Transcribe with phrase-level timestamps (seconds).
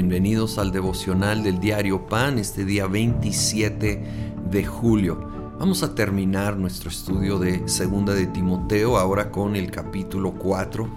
[0.00, 4.02] bienvenidos al devocional del diario Pan este día 27
[4.50, 5.28] de julio.
[5.58, 10.88] Vamos a terminar nuestro estudio de Segunda de Timoteo ahora con el capítulo 4.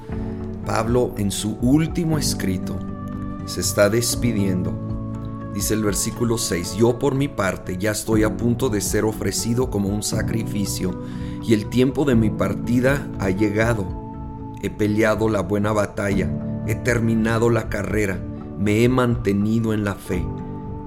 [0.66, 2.80] Pablo en su último escrito
[3.45, 4.73] se está despidiendo.
[5.54, 9.70] Dice el versículo 6, yo por mi parte ya estoy a punto de ser ofrecido
[9.70, 11.04] como un sacrificio
[11.44, 13.85] y el tiempo de mi partida ha llegado.
[14.62, 16.31] He peleado la buena batalla,
[16.67, 18.17] he terminado la carrera
[18.63, 20.26] me he mantenido en la fe.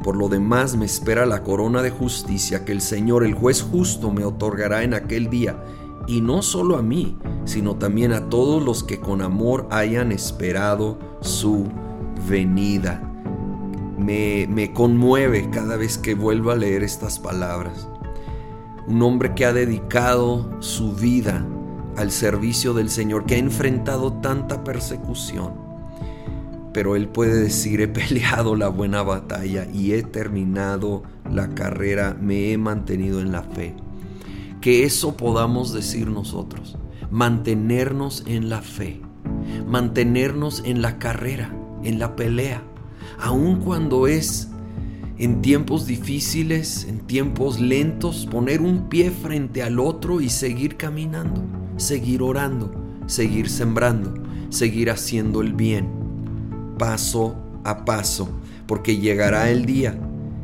[0.02, 4.10] Por lo demás me espera la corona de justicia que el Señor, el juez justo,
[4.10, 5.62] me otorgará en aquel día,
[6.06, 10.98] y no solo a mí, sino también a todos los que con amor hayan esperado
[11.20, 11.66] su
[12.26, 13.02] venida.
[13.98, 17.88] Me, me conmueve cada vez que vuelvo a leer estas palabras.
[18.86, 21.46] Un hombre que ha dedicado su vida
[21.96, 25.65] al servicio del Señor, que ha enfrentado tanta persecución
[26.76, 32.52] pero él puede decir, he peleado la buena batalla y he terminado la carrera, me
[32.52, 33.74] he mantenido en la fe.
[34.60, 36.76] Que eso podamos decir nosotros,
[37.10, 39.00] mantenernos en la fe,
[39.66, 41.50] mantenernos en la carrera,
[41.82, 42.62] en la pelea,
[43.18, 44.50] aun cuando es
[45.16, 51.42] en tiempos difíciles, en tiempos lentos, poner un pie frente al otro y seguir caminando,
[51.78, 52.70] seguir orando,
[53.06, 54.12] seguir sembrando,
[54.50, 56.04] seguir haciendo el bien
[56.78, 58.28] paso a paso,
[58.66, 59.98] porque llegará el día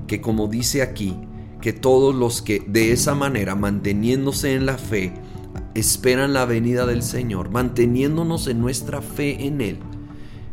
[0.06, 1.16] que, como dice aquí,
[1.60, 5.14] que todos los que de esa manera, manteniéndose en la fe,
[5.74, 9.78] esperan la venida del Señor, manteniéndonos en nuestra fe en Él,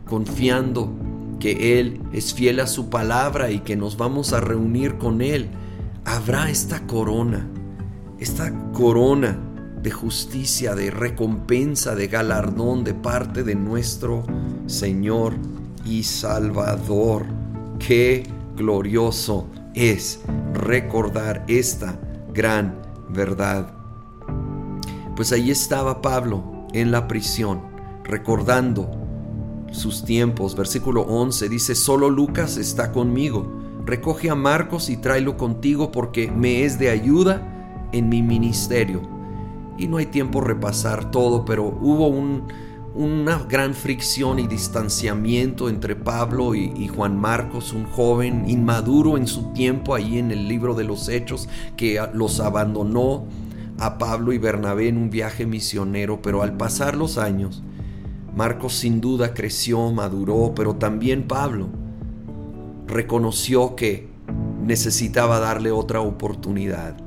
[0.06, 0.94] confiando
[1.40, 5.50] que Él es fiel a su palabra y que nos vamos a reunir con Él,
[6.06, 7.48] habrá esta corona,
[8.20, 9.40] esta corona
[9.82, 14.26] de justicia, de recompensa, de galardón de parte de nuestro
[14.68, 15.34] Señor
[15.90, 17.26] y Salvador.
[17.80, 18.24] Qué
[18.56, 20.22] glorioso es
[20.54, 22.00] recordar esta
[22.32, 22.76] gran
[23.10, 23.74] verdad.
[25.16, 27.62] Pues ahí estaba Pablo en la prisión,
[28.04, 28.92] recordando
[29.72, 30.56] sus tiempos.
[30.56, 33.52] Versículo 11 dice, solo Lucas está conmigo.
[33.86, 39.02] Recoge a Marcos y tráelo contigo porque me es de ayuda en mi ministerio.
[39.78, 42.44] Y no hay tiempo repasar todo, pero hubo un,
[43.00, 49.54] una gran fricción y distanciamiento entre Pablo y, Juan Marcos, un joven inmaduro en su
[49.54, 53.24] tiempo ahí en el libro de los Hechos, que los abandonó
[53.78, 57.64] a Pablo y Bernabé en un viaje misionero, pero al pasar los años,
[58.36, 61.70] Marcos sin duda creció, maduró, pero también Pablo
[62.86, 64.10] reconoció que
[64.62, 66.98] necesitaba darle otra oportunidad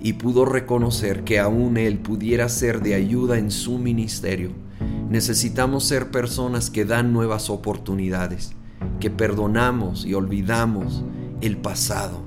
[0.00, 4.71] y pudo reconocer que aún él pudiera ser de ayuda en su ministerio
[5.12, 8.52] Necesitamos ser personas que dan nuevas oportunidades,
[8.98, 11.04] que perdonamos y olvidamos
[11.42, 12.22] el pasado.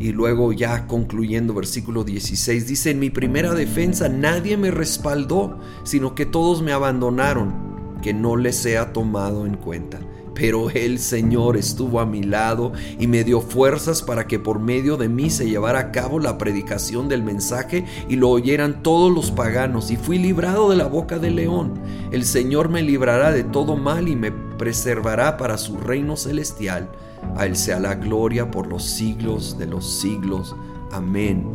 [0.00, 6.16] Y luego ya concluyendo versículo 16, dice, en mi primera defensa nadie me respaldó, sino
[6.16, 7.63] que todos me abandonaron,
[8.04, 9.98] que no les sea tomado en cuenta
[10.34, 14.96] pero el Señor estuvo a mi lado y me dio fuerzas para que por medio
[14.96, 19.30] de mí se llevara a cabo la predicación del mensaje y lo oyeran todos los
[19.30, 21.74] paganos y fui librado de la boca del león.
[22.10, 26.90] El Señor me librará de todo mal y me preservará para su reino celestial.
[27.36, 30.54] A Él sea la gloria por los siglos de los siglos.
[30.90, 31.46] Amén.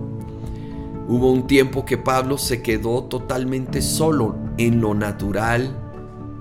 [1.08, 5.76] Hubo un tiempo que Pablo se quedó totalmente solo en lo natural,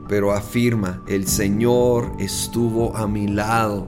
[0.08, 3.86] pero afirma, el Señor estuvo a mi lado.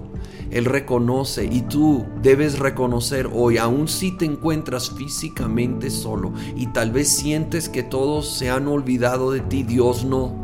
[0.50, 6.90] Él reconoce y tú debes reconocer hoy, aun si te encuentras físicamente solo y tal
[6.90, 10.34] vez sientes que todos se han olvidado de ti, Dios no.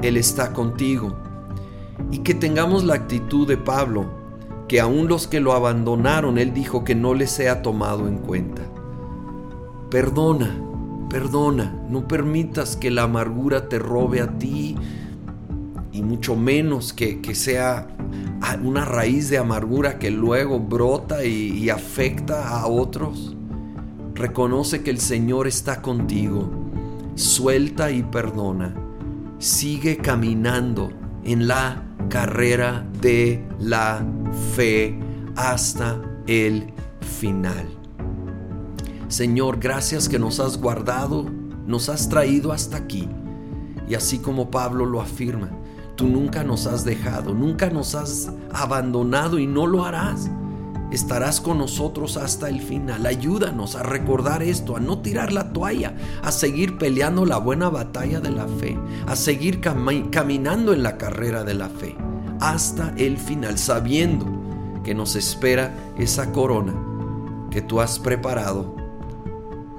[0.00, 1.16] Él está contigo.
[2.10, 4.06] Y que tengamos la actitud de Pablo,
[4.68, 8.62] que aun los que lo abandonaron, Él dijo que no les sea tomado en cuenta.
[9.90, 10.69] Perdona,
[11.10, 14.76] Perdona, no permitas que la amargura te robe a ti
[15.92, 17.88] y mucho menos que, sea
[18.62, 23.36] una raíz de amargura que luego brota y, y afecta a otros.
[24.14, 26.48] Reconoce que el Señor está contigo.
[27.16, 28.72] Suelta y perdona.
[29.38, 30.92] Sigue caminando
[31.24, 34.04] en la carrera de la
[34.54, 34.96] fe
[35.34, 36.72] hasta el
[37.18, 37.79] final.
[39.10, 41.26] Señor, gracias que nos has guardado,
[41.66, 43.08] nos has traído hasta aquí.
[43.88, 45.50] Y así como Pablo lo afirma,
[45.96, 50.30] tú nunca nos has dejado, nunca nos has abandonado y no lo harás.
[50.92, 53.04] Estarás con nosotros hasta el final.
[53.04, 58.20] Ayúdanos a recordar esto, a no tirar la toalla, a seguir peleando la buena batalla
[58.20, 58.78] de la fe,
[59.08, 61.96] a seguir caminando en la carrera de la fe
[62.40, 64.24] hasta el final, sabiendo
[64.84, 66.74] que nos espera esa corona
[67.50, 68.79] que tú has preparado.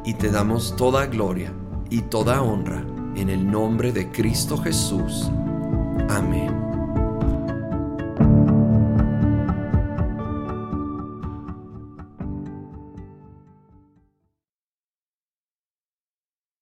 [0.03, 1.53] Y te damos toda gloria
[1.89, 2.83] y toda honra
[3.15, 5.29] en el nombre de Cristo Jesús.
[6.09, 6.70] Amén.